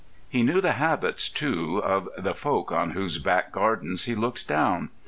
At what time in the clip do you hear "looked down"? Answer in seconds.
4.15-4.89